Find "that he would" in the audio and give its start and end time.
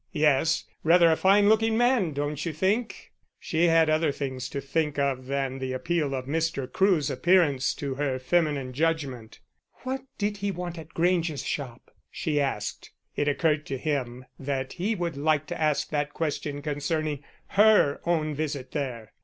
14.39-15.17